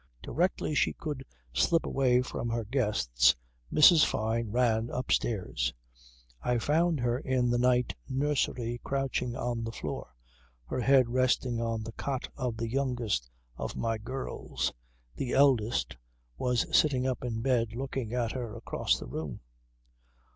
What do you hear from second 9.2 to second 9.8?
on the